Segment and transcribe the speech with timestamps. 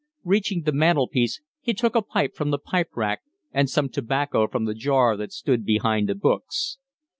[0.23, 4.47] Reaching the mantel piece, he took a pipe from the pipe rack and some tobacco
[4.47, 6.79] from the jar that stood behind the books.